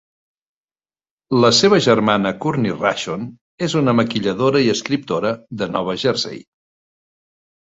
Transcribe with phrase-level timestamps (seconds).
[1.43, 3.27] La seva germana Courtney Rashon
[3.69, 6.43] és una maquilladora i escriptora de Nova Jersey.